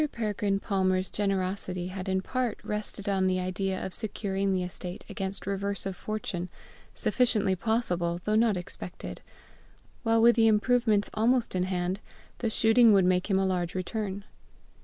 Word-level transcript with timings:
Peregrine 0.11 0.59
Palmer's 0.59 1.11
generosity 1.11 1.89
had 1.89 2.09
in 2.09 2.23
part 2.23 2.59
rested 2.63 3.07
on 3.07 3.27
the 3.27 3.39
idea 3.39 3.85
of 3.85 3.93
securing 3.93 4.51
the 4.51 4.63
estate 4.63 5.05
against 5.07 5.45
reverse 5.45 5.85
of 5.85 5.95
fortune, 5.95 6.49
sufficiently 6.95 7.55
possible 7.55 8.19
though 8.23 8.33
not 8.33 8.57
expected; 8.57 9.21
while 10.01 10.19
with 10.19 10.35
the 10.35 10.47
improvements 10.47 11.11
almost 11.13 11.53
in 11.53 11.65
hand, 11.65 11.99
the 12.39 12.49
shooting 12.49 12.93
would 12.93 13.05
make 13.05 13.29
him 13.29 13.37
a 13.37 13.45
large 13.45 13.75
return. 13.75 14.23